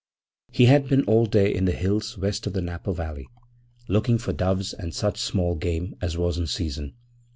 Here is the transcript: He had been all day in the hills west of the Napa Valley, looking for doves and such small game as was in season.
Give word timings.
He 0.51 0.65
had 0.65 0.87
been 0.89 1.03
all 1.03 1.27
day 1.27 1.53
in 1.53 1.65
the 1.65 1.71
hills 1.73 2.17
west 2.17 2.47
of 2.47 2.53
the 2.53 2.61
Napa 2.63 2.91
Valley, 2.91 3.27
looking 3.87 4.17
for 4.17 4.33
doves 4.33 4.73
and 4.73 4.95
such 4.95 5.19
small 5.21 5.53
game 5.53 5.93
as 6.01 6.17
was 6.17 6.39
in 6.39 6.47
season. 6.47 6.95